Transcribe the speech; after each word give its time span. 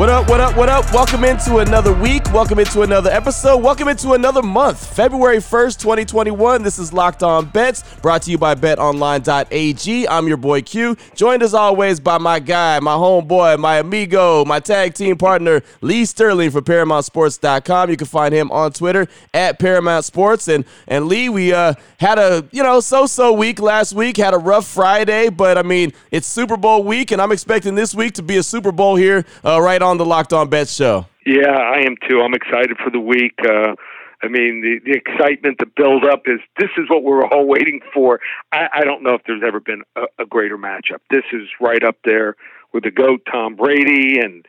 What 0.00 0.08
up, 0.08 0.30
what 0.30 0.40
up, 0.40 0.56
what 0.56 0.68
up? 0.70 0.90
Welcome 0.94 1.24
into 1.24 1.58
another 1.58 1.92
week. 1.92 2.24
Welcome 2.32 2.58
into 2.58 2.80
another 2.80 3.10
episode. 3.10 3.58
Welcome 3.58 3.86
into 3.88 4.14
another 4.14 4.40
month. 4.40 4.96
February 4.96 5.36
1st, 5.36 5.78
2021. 5.78 6.62
This 6.62 6.78
is 6.78 6.90
Locked 6.90 7.22
On 7.22 7.44
Bets, 7.44 7.84
brought 7.96 8.22
to 8.22 8.30
you 8.30 8.38
by 8.38 8.54
betonline.ag. 8.54 10.08
I'm 10.08 10.26
your 10.26 10.38
boy 10.38 10.62
Q, 10.62 10.96
joined 11.14 11.42
as 11.42 11.52
always 11.52 12.00
by 12.00 12.16
my 12.16 12.38
guy, 12.38 12.80
my 12.80 12.94
homeboy, 12.94 13.58
my 13.58 13.76
amigo, 13.76 14.42
my 14.46 14.58
tag 14.58 14.94
team 14.94 15.18
partner, 15.18 15.60
Lee 15.82 16.06
Sterling 16.06 16.50
from 16.50 16.64
ParamountSports.com. 16.64 17.90
You 17.90 17.98
can 17.98 18.06
find 18.06 18.32
him 18.32 18.50
on 18.52 18.72
Twitter 18.72 19.06
at 19.34 19.58
Paramount 19.58 20.06
Sports. 20.06 20.48
And, 20.48 20.64
and 20.88 21.08
Lee, 21.08 21.28
we 21.28 21.52
uh, 21.52 21.74
had 21.98 22.18
a, 22.18 22.48
you 22.52 22.62
know, 22.62 22.80
so-so 22.80 23.34
week 23.34 23.60
last 23.60 23.92
week, 23.92 24.16
had 24.16 24.32
a 24.32 24.38
rough 24.38 24.66
Friday, 24.66 25.28
but 25.28 25.58
I 25.58 25.62
mean, 25.62 25.92
it's 26.10 26.26
Super 26.26 26.56
Bowl 26.56 26.84
week, 26.84 27.10
and 27.10 27.20
I'm 27.20 27.32
expecting 27.32 27.74
this 27.74 27.94
week 27.94 28.14
to 28.14 28.22
be 28.22 28.38
a 28.38 28.42
Super 28.42 28.72
Bowl 28.72 28.96
here 28.96 29.26
uh, 29.44 29.60
right 29.60 29.82
on 29.82 29.89
the 29.96 30.06
Locked 30.06 30.32
On 30.32 30.48
Bet 30.48 30.68
show. 30.68 31.06
Yeah, 31.26 31.50
I 31.50 31.80
am 31.80 31.96
too. 32.08 32.20
I'm 32.22 32.34
excited 32.34 32.76
for 32.82 32.90
the 32.90 33.00
week. 33.00 33.34
Uh, 33.44 33.74
I 34.22 34.28
mean, 34.28 34.60
the, 34.60 34.80
the 34.84 34.96
excitement, 34.96 35.58
the 35.58 35.66
build 35.66 36.04
up 36.04 36.22
is 36.26 36.40
this 36.58 36.70
is 36.76 36.88
what 36.88 37.02
we're 37.02 37.24
all 37.24 37.46
waiting 37.46 37.80
for. 37.92 38.20
I, 38.52 38.68
I 38.74 38.84
don't 38.84 39.02
know 39.02 39.14
if 39.14 39.22
there's 39.26 39.42
ever 39.46 39.60
been 39.60 39.82
a, 39.96 40.02
a 40.18 40.26
greater 40.26 40.58
matchup. 40.58 41.00
This 41.10 41.24
is 41.32 41.48
right 41.60 41.82
up 41.82 41.96
there 42.04 42.36
with 42.72 42.84
the 42.84 42.90
GOAT, 42.90 43.22
Tom 43.30 43.56
Brady, 43.56 44.18
and 44.18 44.44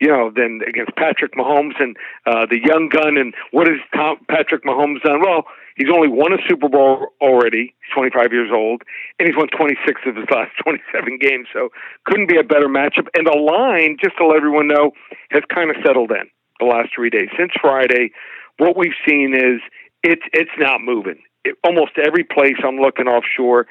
you 0.00 0.08
know, 0.08 0.30
then 0.34 0.60
against 0.66 0.94
Patrick 0.96 1.34
Mahomes 1.34 1.80
and 1.80 1.96
uh, 2.26 2.46
the 2.46 2.60
young 2.62 2.88
gun. 2.88 3.16
And 3.16 3.34
what 3.50 3.66
has 3.66 3.78
Tom 3.94 4.18
Patrick 4.28 4.64
Mahomes 4.64 5.02
done? 5.02 5.20
Well, 5.20 5.44
he's 5.76 5.88
only 5.92 6.08
won 6.08 6.32
a 6.32 6.38
Super 6.48 6.68
Bowl 6.68 7.08
already. 7.20 7.74
He's 7.80 7.94
25 7.94 8.32
years 8.32 8.50
old, 8.52 8.82
and 9.18 9.26
he's 9.26 9.36
won 9.36 9.48
26 9.48 10.00
of 10.06 10.16
his 10.16 10.26
last 10.30 10.52
27 10.62 11.18
games. 11.20 11.48
So 11.52 11.70
couldn't 12.04 12.28
be 12.28 12.38
a 12.38 12.44
better 12.44 12.68
matchup. 12.68 13.08
And 13.14 13.26
the 13.26 13.36
line, 13.36 13.96
just 14.02 14.16
to 14.18 14.26
let 14.26 14.36
everyone 14.36 14.68
know, 14.68 14.92
has 15.30 15.42
kind 15.52 15.70
of 15.70 15.76
settled 15.84 16.10
in 16.10 16.28
the 16.60 16.66
last 16.66 16.90
three 16.94 17.10
days 17.10 17.28
since 17.38 17.52
Friday. 17.60 18.10
What 18.58 18.76
we've 18.76 18.96
seen 19.06 19.34
is 19.34 19.60
it's 20.02 20.22
it's 20.32 20.56
not 20.58 20.80
moving. 20.80 21.20
It, 21.44 21.56
almost 21.64 21.92
every 22.02 22.24
place 22.24 22.56
I'm 22.64 22.78
looking 22.78 23.06
offshore, 23.06 23.66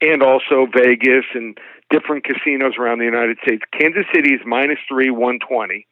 and 0.00 0.22
also 0.22 0.66
Vegas 0.72 1.24
and 1.34 1.58
different 1.90 2.24
casinos 2.24 2.74
around 2.78 2.98
the 2.98 3.04
United 3.04 3.38
States. 3.42 3.62
Kansas 3.72 4.04
City 4.14 4.34
is 4.34 4.40
minus 4.46 4.78
three, 4.88 5.10
120. 5.10 5.86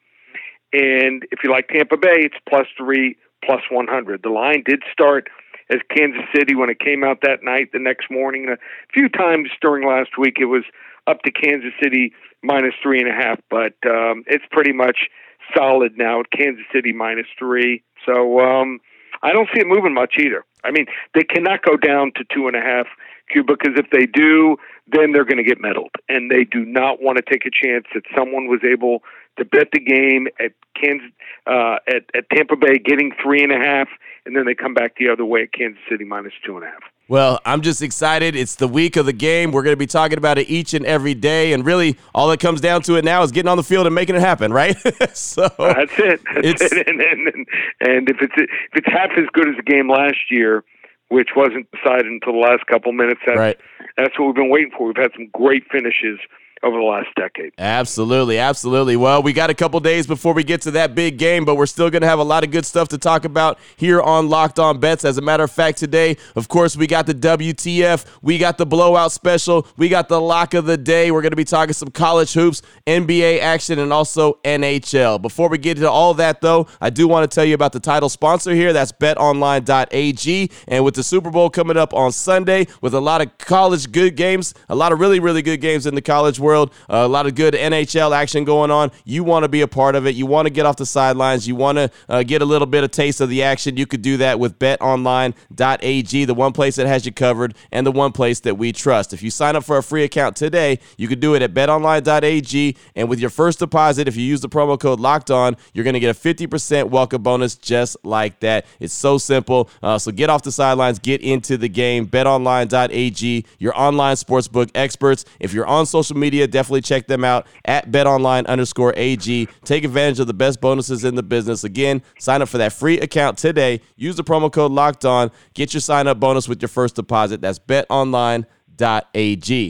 And 0.73 1.23
if 1.31 1.39
you 1.43 1.51
like 1.51 1.69
Tampa 1.69 1.97
Bay, 1.97 2.27
it's 2.27 2.35
plus 2.47 2.67
three, 2.77 3.17
plus 3.43 3.61
100. 3.71 4.21
The 4.23 4.29
line 4.29 4.63
did 4.65 4.83
start 4.91 5.29
as 5.69 5.79
Kansas 5.95 6.23
City 6.35 6.55
when 6.55 6.69
it 6.69 6.79
came 6.79 7.03
out 7.03 7.19
that 7.21 7.43
night. 7.43 7.71
The 7.73 7.79
next 7.79 8.09
morning, 8.09 8.47
a 8.49 8.57
few 8.93 9.09
times 9.09 9.49
during 9.61 9.87
last 9.87 10.17
week, 10.17 10.37
it 10.39 10.45
was 10.45 10.63
up 11.07 11.21
to 11.23 11.31
Kansas 11.31 11.73
City 11.81 12.13
minus 12.43 12.73
three 12.83 12.99
and 12.99 13.09
a 13.09 13.13
half, 13.13 13.39
but 13.49 13.73
um, 13.85 14.23
it's 14.27 14.45
pretty 14.51 14.73
much 14.73 15.09
solid 15.55 15.97
now 15.97 16.19
at 16.19 16.31
Kansas 16.31 16.65
City 16.73 16.93
minus 16.93 17.27
three. 17.39 17.83
So 18.05 18.39
um, 18.39 18.79
I 19.23 19.31
don't 19.33 19.49
see 19.53 19.61
it 19.61 19.67
moving 19.67 19.93
much 19.93 20.15
either. 20.19 20.45
I 20.63 20.71
mean, 20.71 20.85
they 21.13 21.23
cannot 21.23 21.63
go 21.63 21.77
down 21.77 22.11
to 22.15 22.23
two 22.33 22.47
and 22.47 22.55
a 22.55 22.61
half 22.61 22.87
because 23.33 23.73
if 23.75 23.89
they 23.91 24.05
do, 24.05 24.57
then 24.87 25.11
they're 25.11 25.25
going 25.25 25.37
to 25.37 25.43
get 25.43 25.59
middled, 25.59 25.91
and 26.09 26.31
they 26.31 26.43
do 26.43 26.65
not 26.65 27.01
want 27.01 27.17
to 27.17 27.23
take 27.23 27.45
a 27.45 27.51
chance 27.51 27.85
that 27.93 28.03
someone 28.15 28.47
was 28.47 28.61
able 28.63 29.03
to 29.37 29.45
bet 29.45 29.69
the 29.71 29.79
game 29.79 30.27
at 30.39 30.53
Kansas 30.81 31.11
uh, 31.45 31.77
at 31.87 32.03
at 32.15 32.29
Tampa 32.31 32.55
Bay 32.55 32.77
getting 32.77 33.11
three 33.21 33.43
and 33.43 33.51
a 33.51 33.57
half, 33.57 33.87
and 34.25 34.35
then 34.35 34.45
they 34.45 34.55
come 34.55 34.73
back 34.73 34.95
the 34.97 35.09
other 35.09 35.25
way 35.25 35.43
at 35.43 35.53
Kansas 35.53 35.81
City 35.89 36.05
minus 36.05 36.33
two 36.45 36.55
and 36.55 36.65
a 36.65 36.67
half. 36.67 36.83
Well, 37.09 37.39
I'm 37.45 37.61
just 37.61 37.81
excited. 37.81 38.35
It's 38.35 38.55
the 38.55 38.67
week 38.67 38.97
of 38.97 39.05
the 39.05 39.13
game. 39.13 39.53
We're 39.53 39.63
going 39.63 39.75
to 39.75 39.77
be 39.77 39.87
talking 39.87 40.17
about 40.17 40.37
it 40.37 40.49
each 40.49 40.73
and 40.73 40.85
every 40.85 41.13
day. 41.13 41.53
And 41.53 41.65
really, 41.65 41.97
all 42.13 42.27
that 42.27 42.41
comes 42.41 42.59
down 42.59 42.81
to 42.81 42.95
it 42.95 43.05
now 43.05 43.23
is 43.23 43.31
getting 43.31 43.47
on 43.47 43.55
the 43.55 43.63
field 43.63 43.85
and 43.85 43.95
making 43.95 44.15
it 44.17 44.21
happen, 44.21 44.51
right? 44.51 44.75
so 45.15 45.49
that's 45.57 45.93
it. 45.97 46.21
That's 46.35 46.61
it. 46.61 46.87
And, 46.87 47.01
and, 47.01 47.27
and, 47.27 47.47
and 47.79 48.09
if 48.09 48.17
it's 48.21 48.33
if 48.37 48.49
it's 48.73 48.87
half 48.87 49.11
as 49.17 49.25
good 49.33 49.47
as 49.47 49.55
the 49.55 49.63
game 49.63 49.89
last 49.89 50.29
year, 50.29 50.63
which 51.09 51.29
wasn't 51.35 51.67
decided 51.71 52.07
until 52.07 52.33
the 52.33 52.39
last 52.39 52.65
couple 52.67 52.91
minutes, 52.91 53.21
that's, 53.25 53.37
right. 53.37 53.57
that's 53.95 54.17
what 54.19 54.27
we've 54.27 54.35
been 54.35 54.49
waiting 54.49 54.71
for. 54.75 54.87
We've 54.87 54.97
had 54.97 55.11
some 55.15 55.29
great 55.33 55.63
finishes 55.71 56.19
over 56.63 56.77
the 56.77 56.83
last 56.83 57.07
decade. 57.15 57.53
Absolutely, 57.57 58.37
absolutely. 58.39 58.95
Well, 58.95 59.21
we 59.21 59.33
got 59.33 59.49
a 59.49 59.53
couple 59.53 59.79
days 59.79 60.07
before 60.07 60.33
we 60.33 60.43
get 60.43 60.61
to 60.61 60.71
that 60.71 60.95
big 60.95 61.17
game, 61.17 61.45
but 61.45 61.55
we're 61.55 61.65
still 61.65 61.89
going 61.89 62.01
to 62.01 62.07
have 62.07 62.19
a 62.19 62.23
lot 62.23 62.43
of 62.43 62.51
good 62.51 62.65
stuff 62.65 62.87
to 62.89 62.97
talk 62.97 63.25
about 63.25 63.59
here 63.75 64.01
on 64.01 64.29
Locked 64.29 64.59
On 64.59 64.79
Bets. 64.79 65.05
As 65.05 65.17
a 65.17 65.21
matter 65.21 65.43
of 65.43 65.51
fact, 65.51 65.77
today, 65.77 66.17
of 66.35 66.47
course, 66.47 66.75
we 66.75 66.87
got 66.87 67.05
the 67.05 67.13
WTF, 67.13 68.05
we 68.21 68.37
got 68.37 68.57
the 68.57 68.65
blowout 68.65 69.11
special, 69.11 69.67
we 69.77 69.89
got 69.89 70.09
the 70.09 70.19
lock 70.19 70.53
of 70.53 70.65
the 70.65 70.77
day. 70.77 71.11
We're 71.11 71.21
going 71.21 71.31
to 71.31 71.37
be 71.37 71.43
talking 71.43 71.73
some 71.73 71.89
college 71.89 72.33
hoops, 72.33 72.61
NBA 72.85 73.39
action, 73.39 73.79
and 73.79 73.93
also 73.93 74.39
NHL. 74.43 75.21
Before 75.21 75.49
we 75.49 75.57
get 75.57 75.77
into 75.77 75.89
all 75.89 76.13
that, 76.15 76.41
though, 76.41 76.67
I 76.81 76.89
do 76.89 77.07
want 77.07 77.29
to 77.29 77.33
tell 77.33 77.45
you 77.45 77.53
about 77.53 77.73
the 77.73 77.79
title 77.79 78.09
sponsor 78.09 78.53
here. 78.53 78.73
That's 78.73 78.91
betonline.ag. 78.91 80.51
And 80.67 80.83
with 80.83 80.95
the 80.95 81.03
Super 81.03 81.29
Bowl 81.29 81.49
coming 81.49 81.77
up 81.77 81.93
on 81.93 82.11
Sunday, 82.11 82.67
with 82.81 82.93
a 82.93 83.01
lot 83.01 83.21
of 83.21 83.37
college 83.37 83.91
good 83.91 84.15
games, 84.15 84.53
a 84.69 84.75
lot 84.75 84.91
of 84.91 84.99
really, 84.99 85.19
really 85.19 85.41
good 85.41 85.61
games 85.61 85.85
in 85.85 85.93
the 85.93 86.01
college 86.01 86.39
world 86.39 86.46
world. 86.47 86.71
Uh, 86.89 86.97
a 86.97 87.07
lot 87.07 87.27
of 87.27 87.35
good 87.35 87.53
NHL 87.53 88.15
action 88.15 88.45
going 88.45 88.71
on. 88.71 88.89
You 89.03 89.23
want 89.25 89.43
to 89.43 89.49
be 89.49 89.61
a 89.61 89.67
part 89.67 89.95
of 89.95 90.07
it. 90.07 90.15
You 90.15 90.25
want 90.25 90.45
to 90.45 90.49
get 90.49 90.65
off 90.65 90.77
the 90.77 90.85
sidelines. 90.85 91.45
You 91.45 91.55
want 91.55 91.77
to 91.77 91.91
uh, 92.07 92.23
get 92.23 92.41
a 92.41 92.45
little 92.45 92.65
bit 92.65 92.85
of 92.85 92.91
taste 92.91 93.19
of 93.19 93.27
the 93.27 93.43
action. 93.43 93.75
You 93.75 93.85
could 93.85 94.01
do 94.01 94.15
that 94.17 94.39
with 94.39 94.57
betonline.ag, 94.59 96.25
the 96.25 96.33
one 96.33 96.53
place 96.53 96.77
that 96.77 96.87
has 96.87 97.05
you 97.05 97.11
covered 97.11 97.53
and 97.71 97.85
the 97.85 97.91
one 97.91 98.13
place 98.13 98.39
that 98.41 98.55
we 98.57 98.71
trust. 98.71 99.13
If 99.13 99.21
you 99.21 99.29
sign 99.29 99.57
up 99.57 99.65
for 99.65 99.77
a 99.77 99.83
free 99.83 100.03
account 100.03 100.37
today, 100.37 100.79
you 100.95 101.09
could 101.09 101.19
do 101.19 101.35
it 101.35 101.41
at 101.41 101.53
betonline.ag. 101.53 102.77
And 102.95 103.09
with 103.09 103.19
your 103.19 103.29
first 103.29 103.59
deposit, 103.59 104.07
if 104.07 104.15
you 104.15 104.23
use 104.23 104.39
the 104.39 104.49
promo 104.49 104.79
code 104.79 105.01
locked 105.01 105.29
on, 105.29 105.57
you're 105.73 105.83
going 105.83 105.95
to 105.95 105.99
get 105.99 106.15
a 106.15 106.19
50% 106.19 106.89
welcome 106.89 107.21
bonus 107.21 107.55
just 107.55 107.97
like 108.03 108.39
that. 108.39 108.65
It's 108.79 108.93
so 108.93 109.17
simple. 109.17 109.69
Uh, 109.83 109.97
so 109.97 110.11
get 110.11 110.29
off 110.29 110.43
the 110.43 110.51
sidelines, 110.51 110.99
get 110.99 111.21
into 111.21 111.57
the 111.57 111.67
game. 111.67 112.07
BetOnline.ag, 112.07 113.45
your 113.59 113.77
online 113.77 114.15
sportsbook 114.15 114.71
experts. 114.73 115.25
If 115.39 115.53
you're 115.53 115.67
on 115.67 115.85
social 115.85 116.15
media, 116.15 116.36
media. 116.37 116.47
Definitely 116.47 116.81
check 116.81 117.07
them 117.07 117.23
out 117.23 117.47
at 117.65 117.91
betonline 117.91 118.45
underscore 118.45 118.93
AG. 118.95 119.47
Take 119.63 119.83
advantage 119.83 120.19
of 120.19 120.27
the 120.27 120.33
best 120.33 120.61
bonuses 120.61 121.03
in 121.03 121.15
the 121.15 121.23
business. 121.23 121.63
Again, 121.63 122.03
sign 122.19 122.41
up 122.41 122.49
for 122.49 122.59
that 122.59 122.73
free 122.73 122.99
account 122.99 123.37
today. 123.37 123.81
Use 123.95 124.15
the 124.15 124.23
promo 124.23 124.51
code 124.51 124.71
locked 124.71 125.05
on. 125.05 125.31
Get 125.53 125.73
your 125.73 125.81
sign 125.81 126.07
up 126.07 126.19
bonus 126.19 126.47
with 126.47 126.61
your 126.61 126.69
first 126.69 126.95
deposit. 126.95 127.41
That's 127.41 127.59
betonline.ag. 127.59 128.45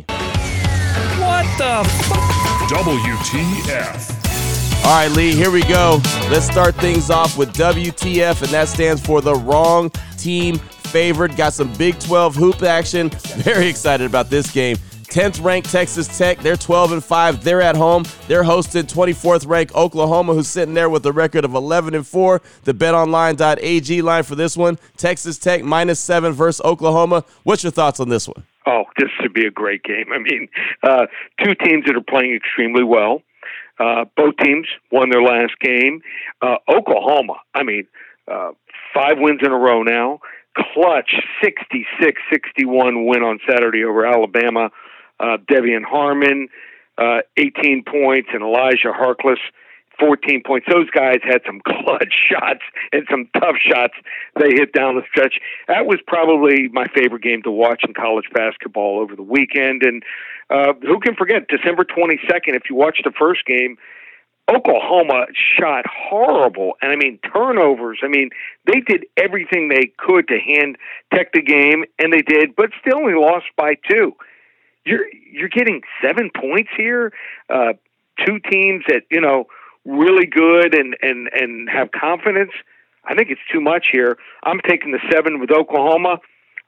What 0.07 1.45
the 1.57 1.83
f- 1.85 2.11
WTF. 2.69 4.13
All 4.83 4.93
right, 4.93 5.11
Lee, 5.11 5.33
here 5.35 5.51
we 5.51 5.63
go. 5.63 5.99
Let's 6.29 6.45
start 6.45 6.75
things 6.75 7.09
off 7.09 7.37
with 7.37 7.53
WTF, 7.53 8.41
and 8.41 8.51
that 8.51 8.69
stands 8.69 9.05
for 9.05 9.21
the 9.21 9.35
wrong 9.35 9.89
team 10.17 10.57
favored. 10.57 11.35
Got 11.35 11.53
some 11.53 11.73
Big 11.73 11.99
12 11.99 12.35
hoop 12.35 12.63
action. 12.63 13.09
Very 13.37 13.67
excited 13.67 14.05
about 14.05 14.29
this 14.29 14.49
game. 14.49 14.77
10th 15.17 15.43
ranked 15.43 15.71
Texas 15.71 16.15
Tech. 16.15 16.37
They're 16.41 16.55
12 16.55 16.91
and 16.91 17.03
5. 17.03 17.43
They're 17.43 17.63
at 17.63 17.75
home. 17.75 18.03
They're 18.27 18.43
hosting 18.43 18.83
24th 18.83 19.47
ranked 19.47 19.73
Oklahoma, 19.73 20.35
who's 20.35 20.47
sitting 20.47 20.75
there 20.75 20.91
with 20.91 21.03
a 21.07 21.11
record 21.11 21.43
of 21.43 21.55
11 21.55 21.95
and 21.95 22.05
4. 22.05 22.39
The 22.65 22.73
betonline.ag 22.75 24.03
line 24.03 24.21
for 24.21 24.35
this 24.35 24.55
one 24.55 24.77
Texas 24.95 25.39
Tech 25.39 25.63
minus 25.63 25.99
seven 25.99 26.33
versus 26.33 26.63
Oklahoma. 26.63 27.25
What's 27.41 27.63
your 27.63 27.71
thoughts 27.71 27.99
on 27.99 28.09
this 28.09 28.27
one? 28.27 28.43
Oh, 28.67 28.83
this 28.99 29.09
should 29.19 29.33
be 29.33 29.47
a 29.47 29.49
great 29.49 29.81
game. 29.81 30.05
I 30.13 30.19
mean, 30.19 30.49
uh, 30.83 31.07
two 31.43 31.55
teams 31.55 31.85
that 31.87 31.95
are 31.95 32.01
playing 32.07 32.35
extremely 32.35 32.83
well. 32.83 33.23
Uh, 33.79 34.05
both 34.15 34.35
teams 34.37 34.67
won 34.91 35.09
their 35.09 35.23
last 35.23 35.53
game. 35.59 35.99
Uh, 36.43 36.57
Oklahoma, 36.69 37.37
I 37.55 37.63
mean, 37.63 37.87
uh, 38.31 38.51
five 38.93 39.17
wins 39.17 39.39
in 39.43 39.51
a 39.51 39.57
row 39.57 39.81
now. 39.81 40.19
Clutch 40.55 41.09
66 41.43 42.21
61 42.31 43.07
win 43.07 43.23
on 43.23 43.39
Saturday 43.49 43.83
over 43.83 44.05
Alabama 44.05 44.69
uh, 45.19 45.37
De'Vion 45.49 45.83
Harmon, 45.83 46.47
uh, 46.97 47.21
18 47.37 47.83
points, 47.83 48.29
and 48.33 48.41
Elijah 48.43 48.91
Harkless, 48.93 49.39
14 49.99 50.43
points. 50.45 50.67
Those 50.69 50.89
guys 50.89 51.19
had 51.23 51.41
some 51.45 51.61
clutch 51.65 52.13
shots 52.29 52.61
and 52.91 53.03
some 53.09 53.29
tough 53.33 53.55
shots 53.59 53.93
they 54.39 54.49
hit 54.51 54.73
down 54.73 54.95
the 54.95 55.03
stretch. 55.09 55.39
That 55.67 55.85
was 55.85 55.99
probably 56.05 56.67
my 56.69 56.85
favorite 56.95 57.23
game 57.23 57.41
to 57.43 57.51
watch 57.51 57.83
in 57.87 57.93
college 57.93 58.25
basketball 58.33 58.99
over 58.99 59.15
the 59.15 59.23
weekend. 59.23 59.83
And 59.83 60.03
uh, 60.49 60.73
who 60.81 60.99
can 60.99 61.15
forget 61.15 61.47
December 61.47 61.83
22nd? 61.83 62.55
If 62.55 62.63
you 62.69 62.75
watch 62.75 62.99
the 63.03 63.11
first 63.17 63.45
game, 63.45 63.77
Oklahoma 64.49 65.25
shot 65.59 65.83
horrible, 65.87 66.77
and 66.81 66.89
I 66.91 66.95
mean 66.95 67.19
turnovers. 67.33 67.99
I 68.01 68.07
mean 68.07 68.29
they 68.65 68.79
did 68.79 69.05
everything 69.17 69.67
they 69.67 69.91
could 69.97 70.29
to 70.29 70.39
hand 70.39 70.77
Tech 71.13 71.33
the 71.33 71.41
game, 71.41 71.83
and 71.99 72.13
they 72.13 72.21
did, 72.21 72.55
but 72.55 72.69
still 72.79 72.99
only 72.99 73.15
lost 73.15 73.47
by 73.57 73.75
two 73.89 74.15
you're 74.87 75.05
you're 75.31 75.49
getting 75.49 75.81
seven 76.01 76.31
points 76.35 76.69
here. 76.77 77.11
Uh, 77.49 77.73
two 78.25 78.39
teams 78.39 78.83
that 78.87 79.03
you 79.11 79.21
know 79.21 79.45
really 79.85 80.25
good 80.25 80.73
and 80.73 80.95
and 81.01 81.29
and 81.33 81.69
have 81.69 81.91
confidence. 81.91 82.51
I 83.05 83.15
think 83.15 83.29
it's 83.29 83.41
too 83.51 83.61
much 83.61 83.87
here. 83.91 84.17
I'm 84.43 84.59
taking 84.67 84.91
the 84.91 84.99
seven 85.11 85.39
with 85.39 85.51
Oklahoma. 85.51 86.19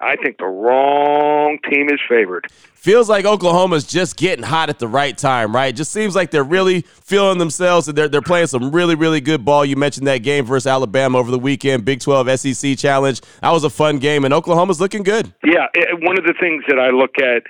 I 0.01 0.15
think 0.15 0.37
the 0.37 0.45
wrong 0.45 1.57
team 1.69 1.89
is 1.89 1.99
favored. 2.07 2.47
Feels 2.73 3.09
like 3.09 3.25
Oklahoma's 3.25 3.83
just 3.83 4.15
getting 4.15 4.45
hot 4.45 4.69
at 4.69 4.79
the 4.79 4.87
right 4.87 5.17
time, 5.17 5.53
right? 5.53 5.75
Just 5.75 5.91
seems 5.91 6.15
like 6.15 6.31
they're 6.31 6.41
really 6.41 6.81
feeling 7.03 7.37
themselves 7.37 7.89
and 7.89 7.97
they're, 7.97 8.07
they're 8.07 8.21
playing 8.21 8.47
some 8.47 8.71
really, 8.71 8.95
really 8.95 9.19
good 9.19 9.43
ball. 9.43 9.65
You 9.65 9.75
mentioned 9.75 10.07
that 10.07 10.19
game 10.19 10.45
versus 10.45 10.67
Alabama 10.67 11.17
over 11.17 11.29
the 11.29 11.39
weekend, 11.39 11.83
Big 11.83 11.99
12 11.99 12.39
SEC 12.39 12.77
Challenge. 12.77 13.19
That 13.41 13.51
was 13.51 13.65
a 13.65 13.69
fun 13.69 13.97
game, 13.97 14.23
and 14.23 14.33
Oklahoma's 14.33 14.79
looking 14.79 15.03
good. 15.03 15.33
Yeah, 15.43 15.67
one 15.99 16.17
of 16.17 16.23
the 16.23 16.33
things 16.39 16.63
that 16.69 16.79
I 16.79 16.91
look 16.91 17.17
at 17.21 17.43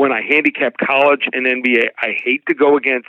when 0.00 0.12
I 0.12 0.22
handicap 0.22 0.78
college 0.78 1.28
and 1.30 1.44
NBA, 1.44 1.90
I 2.00 2.16
hate 2.24 2.42
to 2.48 2.54
go 2.54 2.78
against 2.78 3.08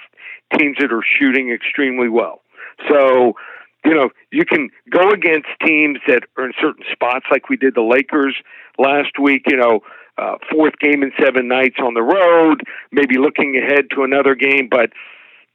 teams 0.59 0.75
that 0.81 0.91
are 0.91 1.01
shooting 1.17 1.49
extremely 1.49 2.09
well. 2.09 2.41
So 2.89 3.35
you 3.85 3.95
know, 3.95 4.09
you 4.31 4.43
can 4.45 4.69
go 4.91 5.09
against 5.09 5.47
teams 5.65 5.99
that 6.07 6.23
are 6.38 6.45
in 6.45 6.51
certain 6.61 6.83
spots, 6.91 7.25
like 7.31 7.49
we 7.49 7.55
did 7.55 7.75
the 7.75 7.81
Lakers 7.81 8.35
last 8.77 9.17
week. 9.19 9.43
You 9.47 9.55
know, 9.55 9.79
uh, 10.17 10.35
fourth 10.51 10.77
game 10.79 11.01
in 11.01 11.13
seven 11.17 11.47
nights 11.47 11.77
on 11.81 11.93
the 11.93 12.01
road, 12.03 12.61
maybe 12.91 13.17
looking 13.17 13.57
ahead 13.57 13.85
to 13.95 14.03
another 14.03 14.35
game. 14.35 14.67
But 14.69 14.91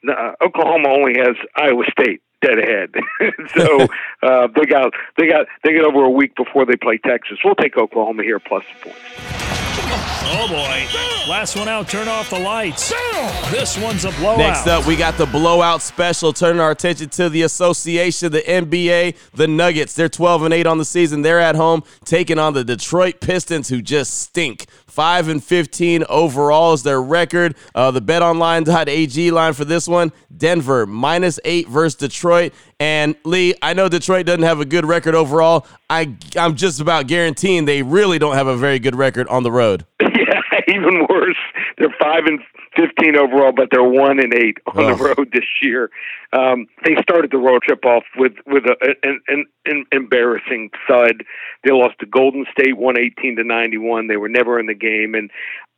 uh, 0.08 0.32
Oklahoma 0.42 0.88
only 0.88 1.18
has 1.18 1.36
Iowa 1.54 1.84
State 1.92 2.22
dead 2.40 2.58
ahead, 2.58 2.94
so 3.54 3.86
uh, 4.22 4.48
they 4.56 4.64
got 4.64 4.94
they 5.18 5.28
got 5.28 5.46
they 5.62 5.74
get 5.74 5.84
over 5.84 6.02
a 6.02 6.10
week 6.10 6.34
before 6.34 6.64
they 6.64 6.76
play 6.76 6.96
Texas. 6.96 7.38
We'll 7.44 7.54
take 7.54 7.76
Oklahoma 7.76 8.22
here 8.22 8.40
plus 8.40 8.64
the 8.72 8.90
points. 8.90 9.55
Oh 9.98 10.46
boy. 10.48 11.30
Last 11.30 11.56
one 11.56 11.68
out, 11.68 11.88
turn 11.88 12.06
off 12.06 12.30
the 12.30 12.38
lights. 12.38 12.92
This 13.50 13.76
one's 13.76 14.04
a 14.04 14.12
blowout. 14.12 14.38
Next 14.38 14.66
up, 14.66 14.86
we 14.86 14.94
got 14.96 15.16
the 15.18 15.26
blowout 15.26 15.82
special. 15.82 16.32
Turning 16.32 16.60
our 16.60 16.70
attention 16.70 17.08
to 17.10 17.28
the 17.28 17.42
association, 17.42 18.30
the 18.30 18.42
NBA, 18.42 19.16
the 19.34 19.48
Nuggets. 19.48 19.94
They're 19.94 20.08
12 20.08 20.44
and 20.44 20.54
8 20.54 20.66
on 20.66 20.78
the 20.78 20.84
season. 20.84 21.22
They're 21.22 21.40
at 21.40 21.56
home 21.56 21.82
taking 22.04 22.38
on 22.38 22.54
the 22.54 22.62
Detroit 22.62 23.20
Pistons, 23.20 23.68
who 23.68 23.82
just 23.82 24.18
stink. 24.20 24.66
5 24.96 25.28
and 25.28 25.44
15 25.44 26.04
overall 26.08 26.72
is 26.72 26.82
their 26.82 27.02
record. 27.02 27.54
Uh, 27.74 27.90
the 27.90 28.00
betonline.ag 28.00 29.30
line 29.30 29.52
for 29.52 29.66
this 29.66 29.86
one 29.86 30.10
Denver 30.34 30.86
minus 30.86 31.38
8 31.44 31.68
versus 31.68 31.96
Detroit. 31.96 32.54
And 32.80 33.14
Lee, 33.22 33.54
I 33.60 33.74
know 33.74 33.90
Detroit 33.90 34.24
doesn't 34.24 34.44
have 34.44 34.58
a 34.60 34.64
good 34.64 34.86
record 34.86 35.14
overall. 35.14 35.66
I, 35.90 36.16
I'm 36.34 36.56
just 36.56 36.80
about 36.80 37.08
guaranteeing 37.08 37.66
they 37.66 37.82
really 37.82 38.18
don't 38.18 38.36
have 38.36 38.46
a 38.46 38.56
very 38.56 38.78
good 38.78 38.96
record 38.96 39.28
on 39.28 39.42
the 39.42 39.52
road. 39.52 39.84
Even 40.68 41.06
worse. 41.08 41.36
They're 41.78 41.94
5 42.00 42.24
and 42.26 42.40
15 42.76 43.16
overall, 43.16 43.52
but 43.52 43.68
they're 43.70 43.82
1 43.82 44.20
and 44.20 44.34
8 44.34 44.58
on 44.66 44.86
the 44.86 45.04
road 45.16 45.30
this 45.32 45.44
year. 45.62 45.90
Um, 46.32 46.66
they 46.84 46.96
started 47.02 47.30
the 47.30 47.38
road 47.38 47.62
trip 47.62 47.84
off 47.84 48.04
with 48.16 48.34
with 48.46 48.64
a, 48.64 48.94
an, 49.02 49.20
an, 49.28 49.46
an 49.66 49.84
embarrassing 49.92 50.70
thud. 50.88 51.24
They 51.64 51.72
lost 51.72 51.98
to 52.00 52.06
Golden 52.06 52.46
State 52.52 52.76
118 52.76 53.36
to 53.36 53.44
91. 53.44 54.08
They 54.08 54.16
were 54.16 54.28
never 54.28 54.58
in 54.58 54.66
the 54.66 54.74
game, 54.74 55.14
and 55.14 55.30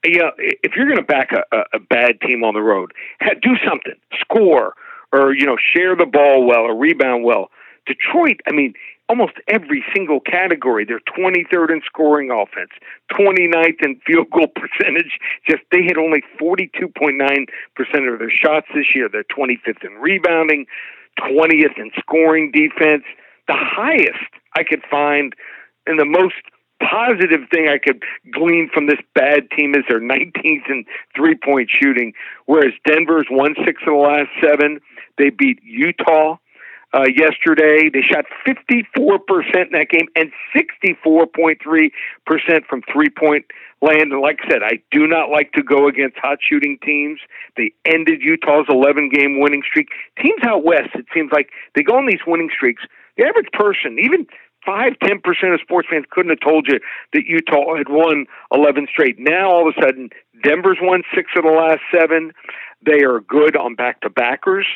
yeah, 0.05 0.31
if 0.39 0.73
you're 0.77 0.87
going 0.87 0.99
to 0.99 1.03
back 1.03 1.31
a, 1.33 1.65
a 1.75 1.81
bad 1.81 2.21
team 2.21 2.45
on 2.45 2.55
the 2.55 2.63
road, 2.63 2.93
do 3.43 3.57
something, 3.69 3.95
score, 4.21 4.75
or 5.13 5.35
you 5.35 5.45
know, 5.45 5.57
share 5.57 5.97
the 5.97 6.07
ball 6.07 6.47
well 6.47 6.63
or 6.63 6.77
rebound 6.77 7.25
well. 7.25 7.51
Detroit, 7.87 8.41
I 8.47 8.53
mean, 8.53 8.75
almost 9.09 9.35
every 9.49 9.85
single 9.95 10.21
category. 10.21 10.85
They're 10.85 11.01
23rd 11.01 11.71
in 11.71 11.83
scoring 11.85 12.31
offense, 12.31 12.71
29th 13.13 13.85
in 13.85 14.01
field 14.07 14.31
goal 14.31 14.49
percentage. 14.55 15.19
Just 15.49 15.63
they 15.73 15.83
hit 15.83 15.97
only 15.97 16.23
42.9% 16.41 18.13
of 18.13 18.19
their 18.19 18.31
shots 18.31 18.67
this 18.75 18.95
year. 18.95 19.09
They're 19.11 19.25
25th 19.25 19.85
in 19.85 19.95
rebounding, 19.95 20.67
20th 21.21 21.79
in 21.79 21.91
scoring 21.99 22.53
defense. 22.53 23.05
The 23.47 23.57
highest 23.57 24.29
I 24.57 24.63
could 24.63 24.83
find 24.91 25.35
and 25.87 25.99
the 25.99 26.05
most 26.05 26.35
positive 26.81 27.41
thing 27.51 27.69
I 27.69 27.79
could 27.79 28.03
glean 28.33 28.71
from 28.73 28.87
this 28.87 28.99
bad 29.15 29.51
team 29.57 29.75
is 29.75 29.83
their 29.89 30.01
19th 30.01 30.69
in 30.69 30.85
three 31.17 31.35
point 31.35 31.71
shooting, 31.71 32.13
whereas 32.47 32.73
Denver's 32.87 33.27
won 33.31 33.55
six 33.65 33.83
of 33.83 33.95
the 33.95 33.99
last 33.99 34.29
seven. 34.41 34.81
They 35.17 35.31
beat 35.31 35.61
Utah 35.65 36.37
uh, 36.95 37.05
yesterday. 37.15 37.91
They 37.93 38.03
shot 38.03 38.25
54% 38.47 39.67
in 39.67 39.73
that 39.73 39.89
game 39.91 40.09
and 40.17 40.33
64.3% 40.57 41.91
from 42.69 42.83
three 42.93 43.11
point 43.11 43.47
land. 43.81 44.13
And 44.13 44.21
like 44.21 44.41
I 44.45 44.51
said, 44.51 44.63
I 44.63 44.81
do 44.91 45.07
not 45.07 45.31
like 45.31 45.53
to 45.53 45.63
go 45.63 45.89
against 45.89 46.17
hot 46.19 46.39
shooting 46.47 46.79
teams. 46.85 47.21
They 47.57 47.73
ended 47.85 48.21
Utah's 48.23 48.67
11 48.69 49.11
game 49.11 49.41
winning 49.41 49.63
streak. 49.67 49.89
Teams 50.21 50.43
out 50.47 50.65
west, 50.65 50.91
it 50.95 51.07
seems 51.15 51.31
like 51.33 51.51
they 51.75 51.83
go 51.83 51.97
on 51.97 52.07
these 52.07 52.25
winning 52.27 52.51
streaks. 52.55 52.83
The 53.17 53.25
average 53.25 53.51
person, 53.53 53.99
even 54.01 54.27
five, 54.65 54.93
ten 55.03 55.21
percent 55.21 55.55
of 55.55 55.61
sports 55.61 55.89
fans 55.91 56.05
couldn't 56.11 56.31
have 56.31 56.41
told 56.41 56.67
you 56.69 56.79
that 57.13 57.27
Utah 57.27 57.75
had 57.77 57.89
won 57.89 58.27
eleven 58.53 58.87
straight. 58.91 59.17
Now 59.19 59.51
all 59.51 59.69
of 59.69 59.75
a 59.77 59.81
sudden, 59.81 60.11
Denver's 60.43 60.79
won 60.81 61.03
six 61.15 61.33
of 61.37 61.45
the 61.45 61.51
last 61.51 61.81
seven. 61.91 62.33
They 62.85 63.03
are 63.05 63.21
good 63.21 63.57
on 63.57 63.75
back 63.75 64.01
to 64.03 64.11
backers 64.11 64.67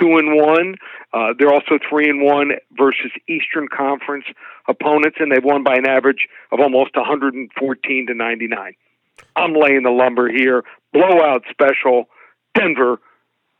two 0.00 0.16
and 0.16 0.36
one. 0.36 0.76
Uh, 1.12 1.34
they're 1.38 1.52
also 1.52 1.78
three 1.88 2.08
and 2.08 2.22
one 2.22 2.52
versus 2.76 3.10
Eastern 3.28 3.68
Conference 3.68 4.24
opponents, 4.68 5.16
and 5.20 5.30
they've 5.30 5.44
won 5.44 5.62
by 5.62 5.74
an 5.74 5.86
average 5.86 6.28
of 6.52 6.60
almost 6.60 6.96
114 6.96 8.06
to 8.06 8.14
99. 8.14 8.74
I'm 9.36 9.54
laying 9.54 9.82
the 9.82 9.90
lumber 9.90 10.28
here. 10.28 10.64
Blowout 10.92 11.44
special. 11.50 12.08
Denver 12.54 13.00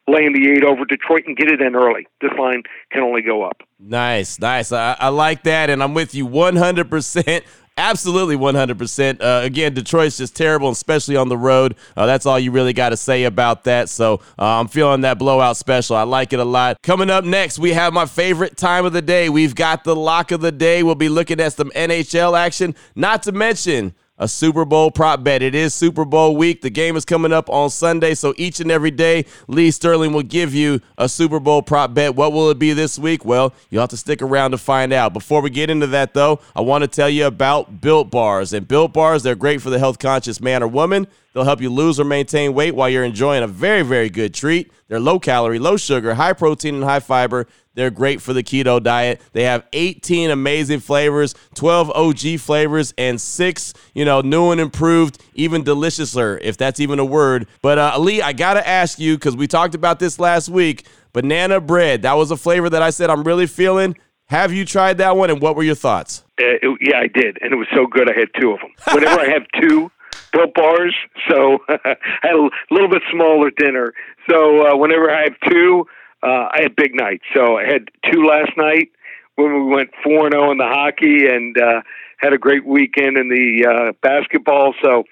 laying 0.07 0.33
the 0.33 0.51
eight 0.51 0.65
over 0.65 0.85
Detroit 0.85 1.25
and 1.27 1.37
get 1.37 1.49
it 1.49 1.61
in 1.61 1.75
early. 1.75 2.07
This 2.21 2.31
line 2.39 2.63
can 2.91 3.03
only 3.03 3.23
go 3.23 3.43
up. 3.43 3.63
Nice, 3.79 4.39
nice. 4.39 4.71
I, 4.71 4.97
I 4.99 5.09
like 5.09 5.45
that, 5.45 5.71
and 5.71 5.83
I'm 5.83 5.95
with 5.95 6.15
you 6.15 6.29
100%. 6.29 7.45
Absolutely 7.77 8.37
100%. 8.37 9.21
Uh, 9.21 9.45
again, 9.45 9.75
Detroit's 9.75 10.17
just 10.17 10.37
terrible, 10.37 10.71
especially 10.71 11.17
on 11.17 11.29
the 11.29 11.37
road. 11.37 11.75
Uh, 11.97 12.07
that's 12.07 12.25
all 12.25 12.39
you 12.39 12.53
really 12.53 12.73
got 12.73 12.91
to 12.91 12.97
say 12.97 13.25
about 13.25 13.65
that. 13.65 13.89
So 13.89 14.21
uh, 14.39 14.61
I'm 14.61 14.69
feeling 14.69 15.01
that 15.01 15.19
blowout 15.19 15.57
special. 15.57 15.97
I 15.97 16.05
like 16.05 16.33
it 16.33 16.39
a 16.39 16.45
lot. 16.45 16.81
Coming 16.83 17.11
up 17.11 17.25
next, 17.25 17.59
we 17.59 17.73
have 17.73 17.93
my 17.93 18.07
favorite 18.07 18.57
time 18.57 18.85
of 18.85 18.93
the 18.93 19.03
day. 19.03 19.29
We've 19.29 19.57
got 19.57 19.83
the 19.83 19.97
lock 19.97 20.31
of 20.31 20.41
the 20.41 20.53
day. 20.53 20.85
We'll 20.85 20.95
be 20.95 21.09
looking 21.09 21.41
at 21.41 21.55
some 21.55 21.71
NHL 21.71 22.39
action, 22.39 22.77
not 22.95 23.25
to 23.25 23.33
mention 23.33 23.95
a 24.19 24.29
Super 24.29 24.65
Bowl 24.65 24.91
prop 24.91 25.25
bet. 25.25 25.43
It 25.43 25.55
is 25.55 25.75
Super 25.75 26.05
Bowl 26.05 26.37
week. 26.37 26.63
The 26.63 26.71
game 26.71 26.97
is 26.97 27.05
coming 27.05 27.33
up 27.33 27.51
on 27.51 27.71
Sunday, 27.71 28.15
so 28.15 28.33
each 28.37 28.61
and 28.61 28.71
every 28.71 28.91
day, 28.91 29.25
Lee 29.49 29.71
Sterling 29.71 30.13
will 30.13 30.23
give 30.23 30.55
you 30.55 30.81
a 30.97 31.09
Super 31.09 31.41
Bowl 31.41 31.63
prop 31.63 31.95
bet. 31.95 32.15
What 32.15 32.33
will 32.33 32.51
it 32.51 32.59
be 32.59 32.73
this 32.73 32.99
week? 32.99 33.25
Well, 33.25 33.53
you'll 33.71 33.83
have 33.83 33.91
to 33.91 33.97
stick 33.97 34.23
around 34.23 34.53
to 34.53 34.59
find 34.59 34.93
out. 34.93 35.13
Before 35.13 35.41
we 35.41 35.51
get 35.51 35.71
into 35.71 35.89
that, 35.89 36.15
though, 36.15 36.41
I 36.55 36.61
want 36.61 36.83
to 36.83 36.89
tell 36.89 37.11
you 37.11 37.27
about 37.27 37.81
Built 37.81 38.11
Bars. 38.11 38.53
And 38.53 38.69
Built 38.69 38.93
Bars, 38.93 39.23
they're 39.25 39.35
great 39.35 39.61
for 39.61 39.71
the 39.71 39.79
health 39.79 39.99
conscious 39.99 40.41
man 40.41 40.63
or 40.63 40.69
woman. 40.69 41.09
They'll 41.33 41.45
help 41.45 41.61
you 41.61 41.71
lose 41.71 41.99
or 41.99 42.05
maintain 42.05 42.55
weight 42.55 42.77
while 42.77 42.89
you're 42.89 43.03
enjoying 43.03 43.43
a 43.43 43.49
very, 43.49 43.83
very 43.83 44.09
good 44.09 44.33
treat. 44.33 44.71
They're 44.87 45.01
low 45.01 45.19
calorie, 45.19 45.59
low 45.59 45.77
sugar, 45.77 46.15
high 46.15 46.35
protein, 46.35 46.77
and 46.77 46.85
high 46.85 47.01
fiber. 47.01 47.49
They're 47.75 47.91
great 47.91 48.23
for 48.23 48.33
the 48.33 48.43
keto 48.43 48.83
diet. 48.83 49.21
They 49.33 49.45
have 49.45 49.67
18 49.73 50.31
amazing 50.31 50.81
flavors, 50.81 51.35
12 51.55 51.91
OG 51.91 52.41
flavors, 52.41 52.95
and 52.97 53.21
six, 53.21 53.75
you 53.95 54.05
know, 54.05 54.21
new 54.21 54.51
and 54.51 54.61
improved, 54.61 55.23
even 55.35 55.65
deliciouser, 55.65 56.39
if 56.43 56.57
that's 56.57 56.81
even 56.81 56.99
a 56.99 57.05
word. 57.05 57.47
But 57.63 57.79
uh, 57.79 57.93
Ali, 57.95 58.23
I 58.23 58.33
gotta 58.33 58.67
ask 58.67 58.99
you 58.99 59.17
because 59.17 59.37
we 59.37 59.47
talked 59.47 59.75
about 59.75 59.99
this 59.99 60.19
last 60.19 60.49
week. 60.49 60.87
Banana 61.13 61.61
bread. 61.61 62.03
That 62.03 62.15
was 62.17 62.31
a 62.31 62.37
flavor 62.37 62.69
that 62.71 62.83
I 62.83 62.91
said 62.91 63.09
I'm 63.09 63.23
really 63.23 63.47
feeling. 63.47 63.97
Have 64.27 64.53
you 64.53 64.65
tried 64.65 64.99
that 64.99 65.17
one, 65.17 65.31
and 65.31 65.41
what 65.41 65.55
were 65.55 65.63
your 65.63 65.75
thoughts? 65.75 66.25
Uh, 66.41 66.59
it, 66.63 66.79
yeah, 66.81 66.99
I 66.99 67.07
did, 67.09 67.39
and 67.41 67.53
it 67.53 67.57
was 67.57 67.69
so 67.75 67.87
good. 67.87 68.11
I 68.11 68.19
had 68.19 68.29
two 68.41 68.53
of 68.53 68.59
them. 68.61 68.71
Whenever 68.93 69.21
I 69.21 69.29
have 69.29 69.43
two 69.61 69.91
built 70.33 70.55
bars, 70.55 70.95
so 71.29 71.59
I 71.69 71.97
had 72.23 72.35
a 72.35 72.49
little 72.71 72.89
bit 72.89 73.03
smaller 73.13 73.51
dinner. 73.51 73.93
So 74.29 74.67
uh, 74.67 74.77
whenever 74.77 75.11
I 75.11 75.25
have 75.25 75.35
two, 75.49 75.87
uh, 76.25 76.49
I 76.51 76.61
had 76.63 76.77
big 76.77 76.95
nights. 76.95 77.25
So 77.35 77.57
I 77.57 77.65
had 77.65 77.91
two 78.11 78.25
last 78.25 78.53
night 78.57 78.91
when 79.37 79.53
we 79.53 79.75
went 79.75 79.91
four 80.03 80.27
and 80.27 80.33
zero 80.33 80.51
in 80.51 80.59
the 80.59 80.67
hockey, 80.67 81.27
and 81.27 81.57
uh, 81.59 81.83
had 82.19 82.33
a 82.33 82.39
great 82.39 82.65
weekend 82.65 83.17
in 83.17 83.29
the 83.29 83.67
uh, 83.69 83.93
basketball. 84.03 84.75
So 84.83 85.05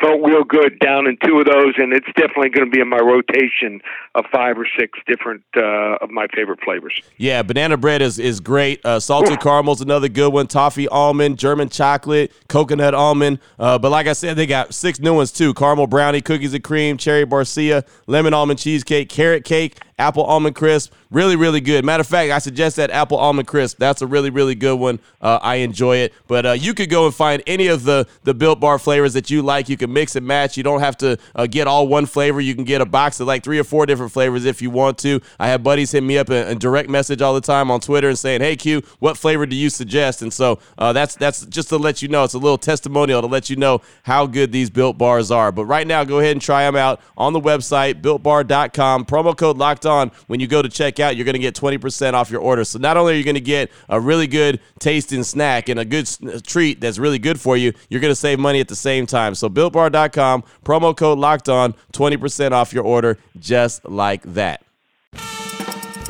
felt 0.00 0.20
real 0.22 0.44
good 0.44 0.78
down 0.78 1.06
in 1.06 1.16
two 1.24 1.38
of 1.38 1.46
those, 1.46 1.74
and 1.78 1.92
it's 1.92 2.06
definitely 2.16 2.50
going 2.50 2.66
to 2.66 2.70
be 2.70 2.80
in 2.80 2.88
my 2.88 2.98
rotation 2.98 3.80
of 4.14 4.24
five 4.32 4.58
or 4.58 4.66
six 4.78 4.98
different 5.06 5.42
uh, 5.56 5.96
of 6.02 6.10
my 6.10 6.26
favorite 6.34 6.60
flavors. 6.62 7.00
Yeah, 7.16 7.42
banana 7.42 7.76
bread 7.76 8.02
is 8.02 8.18
is 8.18 8.40
great. 8.40 8.84
Uh, 8.84 9.00
salted 9.00 9.40
caramel 9.40 9.74
is 9.74 9.80
another 9.80 10.08
good 10.08 10.32
one. 10.32 10.46
Toffee 10.46 10.88
almond, 10.88 11.38
German 11.38 11.68
chocolate, 11.68 12.32
coconut 12.48 12.94
almond. 12.94 13.38
Uh, 13.58 13.78
but 13.78 13.90
like 13.90 14.06
I 14.06 14.12
said, 14.12 14.36
they 14.36 14.46
got 14.46 14.74
six 14.74 15.00
new 15.00 15.14
ones 15.14 15.32
too: 15.32 15.54
caramel 15.54 15.86
brownie, 15.86 16.20
cookies 16.20 16.54
and 16.54 16.62
cream, 16.62 16.96
cherry 16.96 17.24
barcia, 17.24 17.86
lemon 18.06 18.34
almond 18.34 18.58
cheesecake, 18.58 19.08
carrot 19.08 19.44
cake, 19.44 19.78
apple 19.98 20.24
almond 20.24 20.54
crisp. 20.54 20.92
Really, 21.10 21.36
really 21.36 21.60
good. 21.60 21.84
Matter 21.84 22.00
of 22.00 22.06
fact, 22.06 22.32
I 22.32 22.38
suggest 22.38 22.76
that 22.76 22.90
apple 22.90 23.16
almond 23.16 23.48
crisp. 23.48 23.78
That's 23.78 24.02
a 24.02 24.06
really, 24.06 24.28
really 24.28 24.54
good 24.54 24.78
one. 24.78 24.98
Uh, 25.20 25.38
I 25.40 25.56
enjoy 25.56 25.98
it. 25.98 26.12
But 26.26 26.46
uh, 26.46 26.52
you 26.52 26.74
could 26.74 26.90
go 26.90 27.06
and 27.06 27.14
find 27.14 27.42
any 27.46 27.68
of 27.68 27.84
the 27.84 28.06
the 28.24 28.34
Built 28.34 28.60
Bar 28.60 28.78
flavors 28.78 29.14
that 29.14 29.30
you 29.30 29.42
like. 29.42 29.68
You 29.68 29.76
can 29.76 29.92
mix 29.92 30.16
and 30.16 30.26
match. 30.26 30.56
You 30.56 30.62
don't 30.62 30.80
have 30.80 30.96
to 30.98 31.16
uh, 31.34 31.46
get 31.46 31.66
all 31.66 31.88
one 31.88 32.06
flavor. 32.06 32.40
You 32.40 32.54
can 32.54 32.64
get 32.64 32.80
a 32.80 32.86
box 32.86 33.20
of 33.20 33.26
like 33.26 33.44
three 33.44 33.58
or 33.58 33.64
four 33.64 33.86
different 33.86 34.12
flavors 34.12 34.44
if 34.44 34.60
you 34.60 34.70
want 34.70 34.98
to. 34.98 35.20
I 35.38 35.48
have 35.48 35.62
buddies 35.62 35.92
hit 35.92 36.02
me 36.02 36.18
up 36.18 36.28
a, 36.28 36.54
direct 36.56 36.88
message 36.88 37.22
all 37.22 37.34
the 37.34 37.40
time 37.40 37.70
on 37.70 37.80
Twitter 37.80 38.08
and 38.08 38.18
saying, 38.18 38.40
"Hey 38.40 38.56
Q, 38.56 38.82
what 38.98 39.16
flavor 39.16 39.46
do 39.46 39.56
you 39.56 39.70
suggest?" 39.70 40.22
And 40.22 40.32
so 40.32 40.58
uh, 40.76 40.92
that's 40.92 41.14
that's 41.14 41.46
just 41.46 41.68
to 41.68 41.76
let 41.76 42.02
you 42.02 42.08
know. 42.08 42.24
It's 42.24 42.34
a 42.34 42.38
little 42.38 42.58
testimonial 42.58 43.20
to 43.20 43.26
let 43.28 43.48
you 43.48 43.56
know 43.56 43.80
how 44.02 44.26
good 44.26 44.52
these 44.52 44.70
Built 44.70 44.98
Bars 44.98 45.30
are. 45.30 45.52
But 45.52 45.66
right 45.66 45.86
now, 45.86 46.04
go 46.04 46.18
ahead 46.18 46.32
and 46.32 46.42
try 46.42 46.64
them 46.64 46.76
out 46.76 47.00
on 47.16 47.32
the 47.32 47.40
website 47.40 48.02
builtbar.com. 48.02 49.06
Promo 49.06 49.36
code 49.36 49.56
Locked 49.56 49.85
On 49.86 50.10
when 50.26 50.40
you 50.40 50.46
go 50.46 50.62
to 50.62 50.68
checkout. 50.68 51.16
You're 51.16 51.24
going 51.24 51.34
to 51.34 51.38
get 51.38 51.54
20% 51.54 52.14
off 52.14 52.30
your 52.30 52.40
order. 52.40 52.64
So 52.64 52.78
not 52.78 52.96
only 52.96 53.14
are 53.14 53.16
you 53.16 53.24
going 53.24 53.34
to 53.34 53.40
get 53.40 53.70
a 53.88 54.00
really 54.00 54.26
good 54.26 54.60
tasting 54.78 55.22
snack 55.22 55.68
and 55.68 55.78
a 55.78 55.84
good 55.84 56.08
uh, 56.26 56.40
treat 56.44 56.80
that's 56.80 56.98
really 56.98 57.18
good 57.18 57.40
for 57.40 57.56
you, 57.56 57.72
you're 57.88 58.00
going 58.00 58.10
to 58.10 58.16
save 58.16 58.38
money 58.38 58.60
at 58.60 58.68
the 58.68 58.76
same 58.76 59.06
time. 59.06 59.34
So 59.34 59.48
builtbar.com, 59.48 60.44
promo 60.64 60.96
code 60.96 61.18
locked 61.18 61.48
on, 61.48 61.74
20% 61.92 62.52
off 62.52 62.72
your 62.72 62.84
order 62.84 63.18
just 63.38 63.84
like 63.88 64.22
that. 64.34 64.62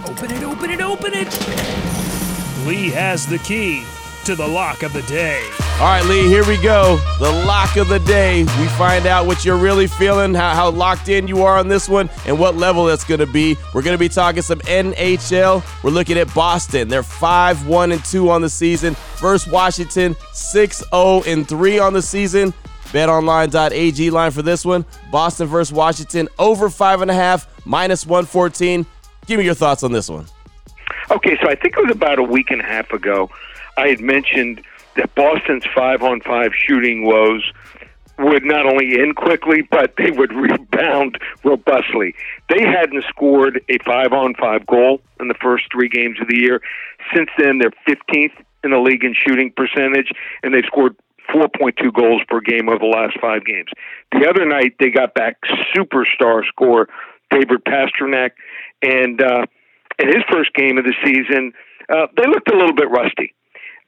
Open 0.05 0.31
it, 0.31 0.43
open 0.43 0.71
it, 0.71 0.81
open 0.81 1.13
it. 1.15 2.67
Lee 2.67 2.91
has 2.91 3.27
the 3.27 3.39
key 3.39 3.85
to 4.27 4.35
the 4.35 4.47
lock 4.47 4.83
of 4.83 4.93
the 4.93 5.03
day. 5.03 5.41
All 5.75 5.83
right, 5.83 6.05
Lee, 6.05 6.27
here 6.27 6.45
we 6.45 6.61
go. 6.61 6.97
The 7.21 7.31
lock 7.47 7.77
of 7.77 7.87
the 7.87 8.01
day. 8.01 8.41
We 8.43 8.67
find 8.71 9.07
out 9.07 9.25
what 9.25 9.45
you're 9.45 9.57
really 9.57 9.87
feeling, 9.87 10.35
how, 10.35 10.53
how 10.53 10.71
locked 10.71 11.09
in 11.09 11.29
you 11.29 11.45
are 11.45 11.57
on 11.57 11.69
this 11.69 11.89
one, 11.89 12.11
and 12.27 12.37
what 12.37 12.57
level 12.57 12.89
it's 12.89 13.05
going 13.05 13.21
to 13.21 13.27
be. 13.27 13.57
We're 13.73 13.83
going 13.83 13.95
to 13.95 13.99
be 13.99 14.09
talking 14.09 14.43
some 14.43 14.59
NHL. 14.63 15.63
We're 15.85 15.91
looking 15.91 16.19
at 16.19 16.35
Boston. 16.35 16.89
They're 16.89 17.05
5 17.05 17.69
1 17.69 17.93
and 17.93 18.05
2 18.05 18.29
on 18.29 18.43
the 18.43 18.49
season. 18.49 18.95
First, 18.95 19.49
Washington, 19.49 20.17
6 20.33 20.83
0 20.91 21.23
and 21.25 21.49
3 21.49 21.79
on 21.79 21.93
the 21.93 22.03
season. 22.03 22.53
BetOnline.ag 22.87 24.11
line 24.11 24.33
for 24.33 24.43
this 24.43 24.65
one. 24.65 24.85
Boston 25.13 25.47
versus 25.47 25.73
Washington, 25.73 26.29
over 26.41 26.69
5.5, 26.69 27.47
minus 27.65 28.05
114. 28.05 28.85
Give 29.27 29.39
me 29.39 29.45
your 29.45 29.55
thoughts 29.55 29.85
on 29.85 29.93
this 29.93 30.09
one. 30.09 30.27
Okay, 31.13 31.39
so 31.41 31.49
I 31.49 31.55
think 31.55 31.77
it 31.77 31.81
was 31.81 31.93
about 31.93 32.19
a 32.19 32.25
week 32.25 32.51
and 32.51 32.61
a 32.61 32.65
half 32.65 32.91
ago. 32.91 33.31
I 33.77 33.89
had 33.89 34.01
mentioned 34.01 34.63
that 34.97 35.15
Boston's 35.15 35.65
five 35.75 36.03
on 36.03 36.21
five 36.21 36.53
shooting 36.55 37.05
woes 37.05 37.53
would 38.19 38.45
not 38.45 38.65
only 38.65 38.99
end 38.99 39.17
quickly, 39.17 39.63
but 39.71 39.95
they 39.99 40.11
would 40.11 40.33
rebound 40.33 41.19
robustly. 41.45 42.15
They 42.49 42.65
hadn't 42.65 43.05
scored 43.09 43.61
a 43.69 43.79
five 43.85 44.13
on 44.13 44.35
five 44.35 44.67
goal 44.67 45.01
in 45.21 45.29
the 45.29 45.35
first 45.35 45.65
three 45.71 45.89
games 45.89 46.19
of 46.21 46.29
the 46.29 46.39
year. 46.39 46.61
Since 47.15 47.29
then, 47.39 47.59
they're 47.59 47.73
15th 47.87 48.33
in 48.65 48.71
the 48.71 48.79
league 48.79 49.05
in 49.05 49.15
shooting 49.15 49.53
percentage, 49.55 50.11
and 50.43 50.55
they've 50.55 50.65
scored 50.67 50.97
4.2 51.35 51.93
goals 51.93 52.23
per 52.29 52.41
game 52.41 52.69
over 52.69 52.79
the 52.79 52.87
last 52.87 53.19
five 53.21 53.45
games. 53.45 53.69
The 54.13 54.27
other 54.29 54.47
night, 54.47 54.77
they 54.81 54.91
got 54.91 55.13
back 55.15 55.37
superstar 55.75 56.47
scorer 56.47 56.89
David 57.31 57.65
Pastrnak, 57.67 58.31
and 58.81 59.21
uh, 59.21 59.45
in 59.99 60.09
his 60.09 60.23
first 60.31 60.55
game 60.55 60.79
of 60.79 60.85
the 60.85 60.95
season, 61.05 61.53
uh, 61.91 62.07
they 62.17 62.27
looked 62.27 62.51
a 62.51 62.57
little 62.57 62.75
bit 62.75 62.89
rusty 62.91 63.36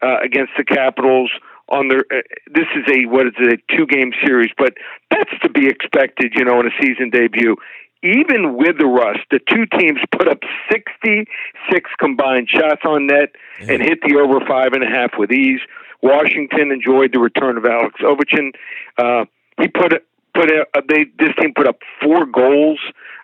uh, 0.03 0.19
against 0.23 0.53
the 0.57 0.65
Capitals 0.65 1.31
on 1.69 1.89
their. 1.89 2.05
Uh, 2.11 2.23
this 2.53 2.67
is 2.77 2.85
a 2.93 3.07
what 3.07 3.27
is 3.27 3.33
it, 3.39 3.61
a 3.61 3.77
two 3.77 3.87
game 3.87 4.13
series, 4.25 4.51
but 4.57 4.75
that's 5.11 5.31
to 5.43 5.49
be 5.49 5.67
expected, 5.69 6.33
you 6.35 6.45
know, 6.45 6.61
in 6.61 6.67
a 6.67 6.71
season 6.81 7.11
debut. 7.11 7.57
Even 8.03 8.57
with 8.57 8.79
the 8.79 8.87
rust, 8.87 9.21
the 9.33 9.41
two 9.41 9.67
teams 9.77 9.99
put 10.13 10.29
up 10.29 10.39
66 10.71 11.91
combined 11.99 12.49
shots 12.49 12.83
on 12.85 13.09
net 13.09 13.31
and 13.59 13.83
hit 13.83 13.99
the 14.03 14.17
over 14.17 14.39
five 14.47 14.73
and 14.73 14.85
a 14.85 14.87
half 14.87 15.19
with 15.19 15.33
ease. 15.33 15.61
Washington 16.01 16.71
enjoyed 16.71 17.13
the 17.13 17.19
return 17.19 17.57
of 17.57 17.65
Alex 17.65 18.01
Ovechkin. 18.01 18.53
Uh, 18.97 19.25
he 19.61 19.67
put 19.67 19.93
put 20.35 20.51
a, 20.51 20.65
they 20.89 21.07
this 21.19 21.35
team 21.41 21.53
put 21.55 21.67
up 21.67 21.79
four 22.01 22.25
goals 22.25 22.79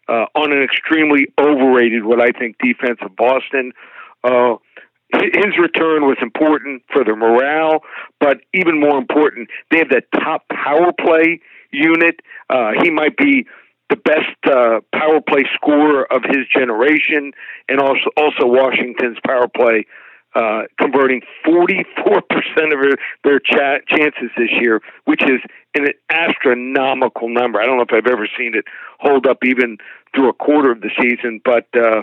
uh, 0.09 0.27
on 0.35 0.53
an 0.53 0.63
extremely 0.63 1.29
overrated, 1.39 2.05
what 2.05 2.21
I 2.21 2.31
think, 2.33 2.57
defense 2.59 2.99
of 3.03 3.15
Boston. 3.17 3.73
Uh, 4.25 4.57
his 5.21 5.59
return 5.59 6.03
was 6.07 6.17
important 6.23 6.83
for 6.93 7.05
their 7.05 7.17
morale, 7.17 7.81
but 8.21 8.39
even 8.53 8.81
more 8.81 8.99
important, 8.99 9.49
they 9.71 9.79
have 9.79 9.91
that 9.91 10.05
top 10.13 10.45
power 10.49 10.93
play 10.93 11.41
unit. 11.71 12.21
Uh, 12.51 12.73
he 12.83 12.91
might 12.91 13.17
be 13.17 13.47
the 13.91 13.97
best 13.97 14.37
uh, 14.47 14.81
power 14.93 15.21
play 15.21 15.45
scorer 15.55 16.11
of 16.13 16.23
his 16.25 16.47
generation, 16.55 17.33
and 17.69 17.81
also 17.81 18.11
also 18.17 18.47
Washington's 18.47 19.19
power 19.27 19.49
play. 19.49 19.87
Uh, 20.37 20.63
converting 20.81 21.21
44% 21.47 21.85
of 22.73 22.99
their, 23.23 23.39
ch- 23.39 23.87
chances 23.87 24.31
this 24.37 24.49
year, 24.61 24.81
which 25.05 25.23
is 25.23 25.39
an 25.77 25.87
astronomical 26.11 27.29
number. 27.29 27.61
I 27.61 27.67
don't 27.67 27.77
know 27.77 27.85
if 27.89 27.93
I've 27.93 28.11
ever 28.11 28.27
seen 28.37 28.57
it 28.57 28.65
hold 28.99 29.29
up 29.29 29.45
even 29.45 29.79
through 30.13 30.31
a 30.31 30.33
quarter 30.33 30.73
of 30.73 30.81
the 30.81 30.91
season, 31.01 31.41
but 31.45 31.69
uh, 31.77 32.03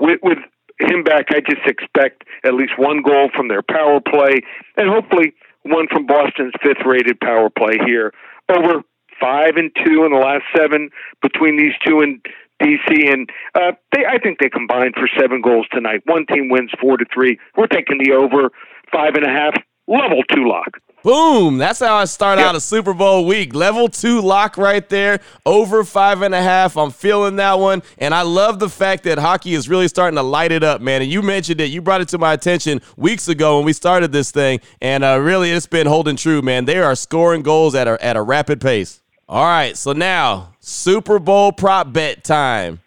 with, 0.00 0.18
with 0.20 0.38
him 0.80 1.02
back, 1.02 1.26
I 1.30 1.40
just 1.40 1.66
expect 1.66 2.24
at 2.44 2.54
least 2.54 2.72
one 2.78 3.02
goal 3.02 3.30
from 3.34 3.48
their 3.48 3.62
power 3.62 4.00
play, 4.00 4.40
and 4.76 4.88
hopefully 4.88 5.34
one 5.62 5.86
from 5.88 6.06
Boston's 6.06 6.52
fifth-rated 6.62 7.20
power 7.20 7.50
play 7.50 7.76
here. 7.84 8.12
Over 8.48 8.82
five 9.20 9.56
and 9.56 9.70
two 9.84 10.04
in 10.04 10.12
the 10.12 10.18
last 10.18 10.44
seven 10.56 10.90
between 11.22 11.56
these 11.56 11.74
two 11.86 12.00
and 12.00 12.24
DC, 12.62 13.12
and 13.12 13.28
uh, 13.54 13.72
they 13.92 14.04
I 14.06 14.18
think 14.18 14.38
they 14.38 14.48
combined 14.48 14.94
for 14.94 15.08
seven 15.18 15.40
goals 15.40 15.66
tonight. 15.72 16.02
One 16.06 16.26
team 16.26 16.48
wins 16.48 16.70
four 16.80 16.96
to 16.96 17.04
three. 17.12 17.38
We're 17.56 17.66
taking 17.66 17.98
the 17.98 18.12
over 18.12 18.50
five 18.92 19.14
and 19.14 19.24
a 19.24 19.30
half. 19.30 19.54
Level 19.86 20.22
two 20.32 20.46
lock. 20.48 20.78
Boom. 21.02 21.56
That's 21.56 21.78
how 21.78 21.96
I 21.96 22.04
start 22.04 22.38
out 22.38 22.54
a 22.54 22.60
Super 22.60 22.92
Bowl 22.92 23.24
week. 23.24 23.54
Level 23.54 23.88
two 23.88 24.20
lock 24.20 24.58
right 24.58 24.86
there. 24.88 25.20
Over 25.46 25.82
five 25.82 26.20
and 26.20 26.34
a 26.34 26.42
half. 26.42 26.76
I'm 26.76 26.90
feeling 26.90 27.36
that 27.36 27.58
one. 27.58 27.82
And 27.98 28.14
I 28.14 28.22
love 28.22 28.58
the 28.58 28.68
fact 28.68 29.04
that 29.04 29.18
hockey 29.18 29.54
is 29.54 29.68
really 29.68 29.88
starting 29.88 30.16
to 30.16 30.22
light 30.22 30.52
it 30.52 30.62
up, 30.62 30.82
man. 30.82 31.00
And 31.00 31.10
you 31.10 31.22
mentioned 31.22 31.60
it. 31.60 31.70
You 31.70 31.80
brought 31.80 32.02
it 32.02 32.08
to 32.08 32.18
my 32.18 32.34
attention 32.34 32.82
weeks 32.96 33.28
ago 33.28 33.56
when 33.56 33.64
we 33.64 33.72
started 33.72 34.12
this 34.12 34.30
thing. 34.30 34.60
And 34.82 35.02
uh, 35.02 35.18
really, 35.20 35.50
it's 35.50 35.66
been 35.66 35.86
holding 35.86 36.16
true, 36.16 36.42
man. 36.42 36.66
They 36.66 36.78
are 36.78 36.94
scoring 36.94 37.42
goals 37.42 37.74
at 37.74 37.88
a, 37.88 38.02
at 38.04 38.16
a 38.16 38.22
rapid 38.22 38.60
pace. 38.60 39.00
All 39.26 39.44
right. 39.44 39.76
So 39.76 39.92
now, 39.92 40.54
Super 40.60 41.18
Bowl 41.18 41.52
prop 41.52 41.92
bet 41.94 42.24
time. 42.24 42.80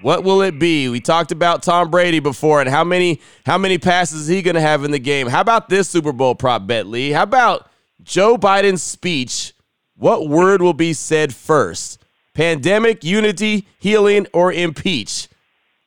What 0.00 0.22
will 0.22 0.42
it 0.42 0.58
be? 0.58 0.88
We 0.88 1.00
talked 1.00 1.32
about 1.32 1.62
Tom 1.62 1.90
Brady 1.90 2.20
before 2.20 2.60
and 2.60 2.70
how 2.70 2.84
many 2.84 3.20
how 3.44 3.58
many 3.58 3.78
passes 3.78 4.22
is 4.22 4.28
he 4.28 4.42
going 4.42 4.54
to 4.54 4.60
have 4.60 4.84
in 4.84 4.90
the 4.90 4.98
game. 4.98 5.26
How 5.26 5.40
about 5.40 5.68
this 5.68 5.88
Super 5.88 6.12
Bowl 6.12 6.34
prop 6.34 6.66
bet, 6.66 6.86
Lee? 6.86 7.10
How 7.10 7.24
about 7.24 7.68
Joe 8.02 8.36
Biden's 8.36 8.82
speech? 8.82 9.54
What 9.96 10.28
word 10.28 10.62
will 10.62 10.74
be 10.74 10.92
said 10.92 11.34
first? 11.34 12.00
Pandemic, 12.34 13.02
unity, 13.02 13.66
healing, 13.80 14.28
or 14.32 14.52
impeach? 14.52 15.28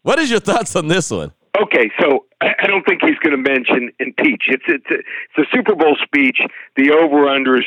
What 0.02 0.20
is 0.20 0.30
your 0.30 0.42
thoughts 0.42 0.76
on 0.76 0.90
this 0.90 1.10
one? 1.10 1.32
Okay, 1.62 1.90
so 2.00 2.26
I 2.42 2.68
don't 2.68 2.84
think 2.84 3.02
he's 3.04 3.18
going 3.20 3.32
to 3.32 3.50
mention 3.50 3.92
impeach. 4.00 4.44
It's 4.48 4.64
it's 4.68 4.86
a, 4.90 4.96
it's 4.96 5.50
a 5.50 5.56
Super 5.56 5.76
Bowl 5.76 5.96
speech. 6.04 6.40
The 6.76 6.92
over 6.92 7.30
under 7.30 7.58
is 7.58 7.66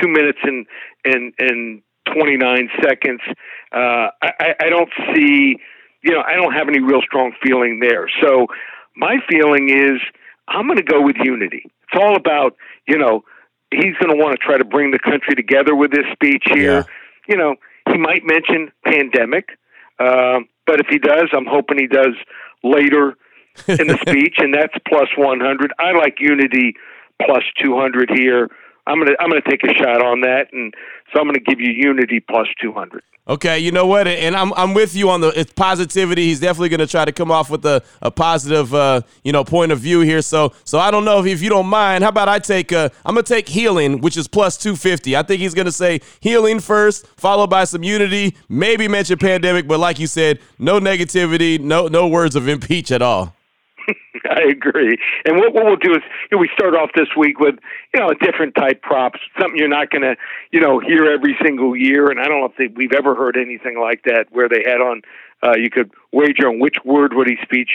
two 0.00 0.08
minutes 0.08 0.38
and 0.44 0.66
and 1.04 1.32
and 1.38 1.82
29 2.12 2.68
seconds. 2.82 3.20
Uh, 3.74 4.08
I, 4.22 4.54
I 4.60 4.68
don't 4.68 4.90
see, 5.14 5.56
you 6.02 6.12
know, 6.12 6.22
I 6.26 6.34
don't 6.34 6.52
have 6.52 6.68
any 6.68 6.80
real 6.80 7.02
strong 7.02 7.32
feeling 7.42 7.80
there. 7.80 8.08
So 8.22 8.46
my 8.96 9.16
feeling 9.28 9.68
is 9.68 10.00
I'm 10.48 10.66
going 10.66 10.78
to 10.78 10.84
go 10.84 11.02
with 11.02 11.16
unity. 11.22 11.64
It's 11.64 12.02
all 12.02 12.16
about, 12.16 12.56
you 12.86 12.98
know, 12.98 13.24
he's 13.70 13.94
going 14.00 14.16
to 14.16 14.22
want 14.22 14.32
to 14.32 14.38
try 14.38 14.58
to 14.58 14.64
bring 14.64 14.90
the 14.90 14.98
country 14.98 15.34
together 15.34 15.74
with 15.74 15.90
this 15.90 16.04
speech 16.12 16.44
here. 16.52 16.78
Yeah. 16.78 16.82
You 17.28 17.36
know, 17.36 17.56
he 17.90 17.98
might 17.98 18.22
mention 18.24 18.70
pandemic, 18.84 19.48
uh, 19.98 20.40
but 20.66 20.80
if 20.80 20.86
he 20.88 20.98
does, 20.98 21.28
I'm 21.32 21.46
hoping 21.46 21.78
he 21.78 21.86
does 21.86 22.14
later 22.62 23.16
in 23.66 23.88
the 23.88 23.98
speech, 24.08 24.36
and 24.38 24.54
that's 24.54 24.74
plus 24.86 25.08
100. 25.16 25.72
I 25.78 25.92
like 25.92 26.16
unity 26.20 26.74
plus 27.24 27.42
200 27.62 28.10
here. 28.14 28.50
I'm 28.86 28.98
gonna 28.98 29.16
I'm 29.18 29.30
gonna 29.30 29.40
take 29.48 29.64
a 29.64 29.74
shot 29.74 30.04
on 30.04 30.20
that, 30.22 30.52
and 30.52 30.74
so 31.12 31.20
I'm 31.20 31.26
gonna 31.26 31.40
give 31.40 31.60
you 31.60 31.72
Unity 31.72 32.20
plus 32.20 32.48
200. 32.60 33.02
Okay, 33.26 33.58
you 33.58 33.72
know 33.72 33.86
what? 33.86 34.06
And 34.06 34.36
I'm 34.36 34.52
I'm 34.52 34.74
with 34.74 34.94
you 34.94 35.08
on 35.08 35.22
the 35.22 35.50
positivity. 35.56 36.26
He's 36.26 36.40
definitely 36.40 36.68
going 36.68 36.80
to 36.80 36.86
try 36.86 37.06
to 37.06 37.12
come 37.12 37.30
off 37.30 37.48
with 37.48 37.64
a, 37.64 37.82
a 38.02 38.10
positive 38.10 38.74
uh, 38.74 39.00
you 39.22 39.32
know 39.32 39.44
point 39.44 39.72
of 39.72 39.78
view 39.78 40.00
here. 40.00 40.20
So 40.20 40.52
so 40.64 40.78
I 40.78 40.90
don't 40.90 41.06
know 41.06 41.20
if, 41.20 41.26
if 41.26 41.40
you 41.40 41.48
don't 41.48 41.66
mind. 41.66 42.04
How 42.04 42.10
about 42.10 42.28
I 42.28 42.38
take 42.38 42.70
uh, 42.70 42.90
I'm 43.06 43.14
going 43.14 43.24
to 43.24 43.32
take 43.34 43.48
healing, 43.48 44.02
which 44.02 44.18
is 44.18 44.28
plus 44.28 44.58
250. 44.58 45.16
I 45.16 45.22
think 45.22 45.40
he's 45.40 45.54
going 45.54 45.64
to 45.64 45.72
say 45.72 46.02
healing 46.20 46.60
first, 46.60 47.06
followed 47.16 47.48
by 47.48 47.64
some 47.64 47.82
unity, 47.82 48.36
maybe 48.50 48.88
mention 48.88 49.18
pandemic, 49.18 49.66
but 49.66 49.80
like 49.80 49.98
you 49.98 50.06
said, 50.06 50.38
no 50.58 50.78
negativity, 50.78 51.58
no 51.58 51.88
no 51.88 52.06
words 52.06 52.36
of 52.36 52.46
impeach 52.46 52.92
at 52.92 53.00
all. 53.00 53.33
I 54.30 54.42
agree. 54.50 54.96
And 55.24 55.36
what, 55.36 55.54
what 55.54 55.64
we'll 55.64 55.76
do 55.76 55.92
is 55.92 56.02
you 56.30 56.36
know, 56.36 56.38
we 56.38 56.48
start 56.54 56.74
off 56.74 56.90
this 56.94 57.08
week 57.16 57.38
with 57.38 57.56
you 57.92 58.00
know 58.00 58.08
a 58.08 58.14
different 58.14 58.54
type 58.54 58.82
props, 58.82 59.20
something 59.40 59.58
you're 59.58 59.68
not 59.68 59.90
going 59.90 60.02
to 60.02 60.16
you 60.52 60.60
know 60.60 60.78
hear 60.78 61.06
every 61.06 61.36
single 61.42 61.76
year. 61.76 62.10
And 62.10 62.20
I 62.20 62.24
don't 62.24 62.40
know 62.40 62.46
if 62.46 62.56
they, 62.56 62.68
we've 62.74 62.92
ever 62.92 63.14
heard 63.14 63.36
anything 63.36 63.78
like 63.80 64.02
that 64.04 64.26
where 64.30 64.48
they 64.48 64.62
had 64.64 64.80
on 64.80 65.02
uh, 65.42 65.56
you 65.56 65.70
could 65.70 65.90
wager 66.12 66.48
on 66.48 66.58
which 66.58 66.76
word 66.84 67.14
would 67.14 67.28
he 67.28 67.36
speak 67.42 67.68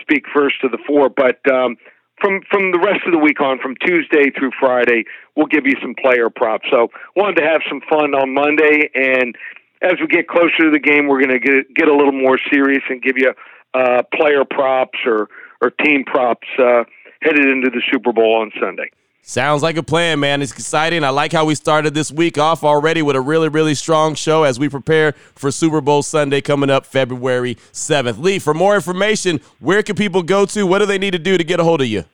speak 0.00 0.24
first 0.32 0.60
to 0.60 0.68
the 0.68 0.78
four. 0.86 1.08
But 1.08 1.40
um, 1.50 1.76
from 2.20 2.42
from 2.50 2.72
the 2.72 2.78
rest 2.78 3.06
of 3.06 3.12
the 3.12 3.18
week 3.18 3.40
on, 3.40 3.58
from 3.58 3.74
Tuesday 3.84 4.30
through 4.30 4.50
Friday, 4.58 5.04
we'll 5.36 5.46
give 5.46 5.66
you 5.66 5.74
some 5.80 5.94
player 5.94 6.30
props. 6.30 6.66
So 6.70 6.88
wanted 7.16 7.40
to 7.40 7.46
have 7.46 7.62
some 7.68 7.80
fun 7.88 8.14
on 8.14 8.34
Monday, 8.34 8.90
and 8.94 9.36
as 9.82 9.94
we 10.00 10.06
get 10.06 10.28
closer 10.28 10.64
to 10.64 10.70
the 10.70 10.78
game, 10.78 11.06
we're 11.06 11.20
going 11.20 11.38
to 11.38 11.40
get 11.40 11.74
get 11.74 11.88
a 11.88 11.94
little 11.94 12.12
more 12.12 12.38
serious 12.52 12.82
and 12.88 13.02
give 13.02 13.16
you 13.16 13.32
uh, 13.74 14.02
player 14.14 14.44
props 14.44 14.98
or 15.04 15.28
or 15.64 15.70
team 15.70 16.04
props 16.04 16.46
uh, 16.58 16.84
headed 17.22 17.46
into 17.46 17.70
the 17.70 17.80
Super 17.90 18.12
Bowl 18.12 18.34
on 18.34 18.52
Sunday. 18.60 18.90
Sounds 19.22 19.62
like 19.62 19.78
a 19.78 19.82
plan, 19.82 20.20
man. 20.20 20.42
It's 20.42 20.52
exciting. 20.52 21.02
I 21.02 21.08
like 21.08 21.32
how 21.32 21.46
we 21.46 21.54
started 21.54 21.94
this 21.94 22.12
week 22.12 22.36
off 22.36 22.62
already 22.62 23.00
with 23.00 23.16
a 23.16 23.22
really, 23.22 23.48
really 23.48 23.74
strong 23.74 24.14
show 24.14 24.42
as 24.42 24.58
we 24.58 24.68
prepare 24.68 25.12
for 25.34 25.50
Super 25.50 25.80
Bowl 25.80 26.02
Sunday 26.02 26.42
coming 26.42 26.68
up 26.68 26.84
February 26.84 27.54
7th. 27.72 28.18
Lee, 28.18 28.38
for 28.38 28.52
more 28.52 28.74
information, 28.74 29.40
where 29.60 29.82
can 29.82 29.96
people 29.96 30.22
go 30.22 30.44
to? 30.44 30.66
What 30.66 30.80
do 30.80 30.86
they 30.86 30.98
need 30.98 31.12
to 31.12 31.18
do 31.18 31.38
to 31.38 31.44
get 31.44 31.58
a 31.58 31.64
hold 31.64 31.80
of 31.80 31.86
you? 31.86 32.04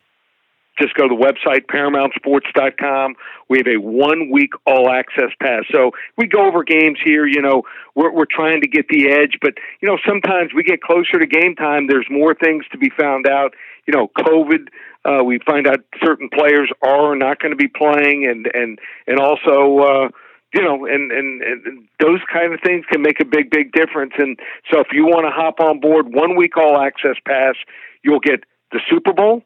Just 0.81 0.95
go 0.95 1.09
to 1.09 1.15
the 1.15 1.21
website, 1.21 1.67
ParamountSports.com. 1.67 3.15
We 3.49 3.59
have 3.59 3.67
a 3.67 3.77
one 3.77 4.31
week 4.31 4.53
all 4.67 4.91
access 4.91 5.31
pass. 5.41 5.65
So 5.73 5.93
we 6.17 6.27
go 6.27 6.47
over 6.47 6.65
games 6.65 6.99
here. 7.05 7.27
You 7.27 7.43
know, 7.43 7.63
we're, 7.95 8.13
we're 8.13 8.31
trying 8.31 8.61
to 8.63 8.69
get 8.69 8.87
the 8.89 9.11
edge, 9.11 9.39
but, 9.43 9.55
you 9.81 9.89
know, 9.89 9.99
sometimes 10.07 10.53
we 10.55 10.63
get 10.63 10.81
closer 10.81 11.19
to 11.19 11.27
game 11.27 11.55
time. 11.55 11.87
There's 11.87 12.07
more 12.11 12.35
things 12.35 12.65
to 12.73 12.79
be 12.79 12.91
found 12.99 13.27
out. 13.27 13.55
You 13.87 13.95
know, 13.95 14.09
COVID 14.19 14.69
uh, 15.05 15.25
we 15.25 15.39
find 15.47 15.67
out 15.67 15.81
certain 16.05 16.29
players 16.29 16.71
are 16.83 17.17
not 17.17 17.41
going 17.41 17.53
to 17.53 17.57
be 17.57 17.69
playing, 17.69 18.27
and 18.27 18.49
and 18.53 18.79
and 19.07 19.19
also. 19.19 19.79
Uh, 19.79 20.09
you 20.53 20.61
know, 20.63 20.85
and, 20.85 21.13
and 21.13 21.43
and 21.43 21.89
those 22.01 22.19
kind 22.33 22.53
of 22.53 22.59
things 22.61 22.85
can 22.91 23.01
make 23.03 23.21
a 23.21 23.25
big, 23.25 23.51
big 23.51 23.71
difference. 23.71 24.15
And 24.19 24.37
so, 24.69 24.81
if 24.81 24.89
you 24.91 25.05
want 25.05 25.25
to 25.27 25.31
hop 25.31 25.61
on 25.61 25.79
board 25.79 26.13
one 26.13 26.35
week 26.35 26.57
all 26.57 26.77
access 26.77 27.15
pass, 27.25 27.55
you'll 28.03 28.19
get 28.19 28.43
the 28.73 28.81
Super 28.91 29.13
Bowl 29.13 29.45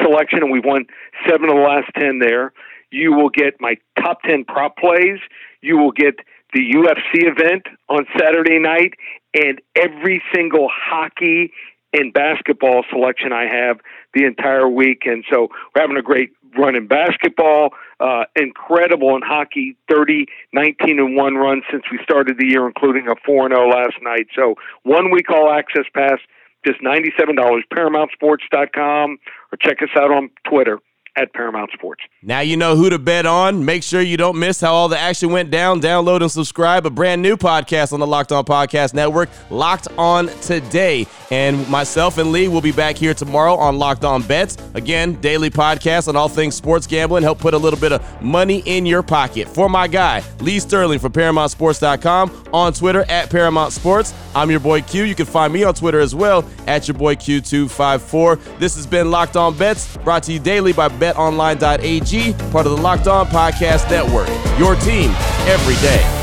selection, 0.00 0.40
and 0.42 0.50
we've 0.52 0.64
won 0.64 0.86
seven 1.28 1.48
of 1.48 1.56
the 1.56 1.62
last 1.62 1.90
ten 1.98 2.18
there. 2.18 2.52
You 2.90 3.12
will 3.12 3.30
get 3.30 3.60
my 3.60 3.76
top 3.98 4.22
ten 4.22 4.44
prop 4.44 4.76
plays. 4.76 5.18
You 5.60 5.78
will 5.78 5.92
get 5.92 6.16
the 6.52 6.60
UFC 6.60 7.26
event 7.26 7.66
on 7.88 8.06
Saturday 8.18 8.58
night, 8.58 8.94
and 9.34 9.60
every 9.74 10.22
single 10.34 10.68
hockey 10.70 11.52
and 11.92 12.12
basketball 12.12 12.84
selection 12.90 13.32
I 13.32 13.46
have 13.52 13.78
the 14.14 14.24
entire 14.24 14.68
week. 14.68 15.02
And 15.04 15.24
so 15.30 15.48
we're 15.74 15.82
having 15.82 15.96
a 15.96 16.02
great 16.02 16.32
run 16.58 16.74
in 16.74 16.86
basketball, 16.86 17.70
uh, 18.00 18.24
incredible 18.36 19.14
in 19.16 19.22
hockey, 19.22 19.76
30, 19.90 20.26
19 20.52 20.98
and 20.98 21.16
1 21.16 21.34
run 21.34 21.62
since 21.70 21.84
we 21.90 21.98
started 22.02 22.36
the 22.38 22.46
year, 22.46 22.66
including 22.66 23.08
a 23.08 23.14
4 23.24 23.46
and 23.46 23.54
0 23.54 23.68
last 23.68 23.96
night. 24.02 24.26
So 24.34 24.56
one 24.82 25.10
week 25.10 25.30
all 25.30 25.50
access 25.50 25.84
pass, 25.94 26.18
just 26.64 26.80
$97, 26.80 27.36
ParamountSports.com, 27.72 29.18
or 29.52 29.56
check 29.60 29.82
us 29.82 29.90
out 29.96 30.10
on 30.10 30.30
Twitter 30.48 30.78
at 31.16 31.32
Paramount 31.34 31.70
Sports. 31.72 32.02
Now 32.22 32.40
you 32.40 32.56
know 32.56 32.76
who 32.76 32.88
to 32.90 32.98
bet 32.98 33.26
on. 33.26 33.64
Make 33.64 33.82
sure 33.82 34.00
you 34.00 34.16
don't 34.16 34.38
miss 34.38 34.60
how 34.60 34.72
all 34.72 34.88
the 34.88 34.98
action 34.98 35.30
went 35.30 35.50
down. 35.50 35.80
Download 35.80 36.22
and 36.22 36.30
subscribe 36.30 36.86
a 36.86 36.90
brand 36.90 37.20
new 37.20 37.36
podcast 37.36 37.92
on 37.92 38.00
the 38.00 38.06
Locked 38.06 38.32
On 38.32 38.44
Podcast 38.44 38.94
Network, 38.94 39.28
Locked 39.50 39.88
On 39.98 40.28
Today. 40.40 41.06
And 41.30 41.68
myself 41.68 42.18
and 42.18 42.32
Lee 42.32 42.48
will 42.48 42.60
be 42.60 42.72
back 42.72 42.96
here 42.96 43.14
tomorrow 43.14 43.54
on 43.56 43.78
Locked 43.78 44.04
On 44.04 44.22
Bets. 44.22 44.56
Again, 44.74 45.14
daily 45.20 45.50
podcast 45.50 46.08
on 46.08 46.16
all 46.16 46.28
things 46.28 46.54
sports 46.54 46.86
gambling. 46.86 47.22
Help 47.22 47.38
put 47.38 47.54
a 47.54 47.58
little 47.58 47.78
bit 47.78 47.92
of 47.92 48.22
money 48.22 48.62
in 48.66 48.86
your 48.86 49.02
pocket. 49.02 49.48
For 49.48 49.68
my 49.68 49.88
guy, 49.88 50.22
Lee 50.40 50.60
Sterling 50.60 50.98
from 50.98 51.12
ParamountSports.com, 51.12 52.44
on 52.52 52.72
Twitter 52.72 53.04
at 53.08 53.30
Paramount 53.30 53.72
Sports. 53.72 54.14
I'm 54.34 54.50
your 54.50 54.60
boy 54.60 54.82
Q. 54.82 55.04
You 55.04 55.14
can 55.14 55.26
find 55.26 55.52
me 55.52 55.64
on 55.64 55.74
Twitter 55.74 56.00
as 56.00 56.14
well 56.14 56.44
at 56.66 56.88
your 56.88 56.96
boy 56.96 57.16
Q254. 57.16 58.58
This 58.58 58.76
has 58.76 58.86
been 58.86 59.10
Locked 59.10 59.36
On 59.36 59.56
Bets, 59.56 59.96
brought 59.98 60.22
to 60.24 60.32
you 60.32 60.38
daily 60.38 60.72
by 60.72 60.88
betonline.ag, 61.02 62.32
part 62.52 62.66
of 62.66 62.76
the 62.76 62.80
Locked 62.80 63.08
On 63.08 63.26
Podcast 63.26 63.90
Network. 63.90 64.28
Your 64.56 64.76
team 64.76 65.10
every 65.48 65.74
day. 65.82 66.21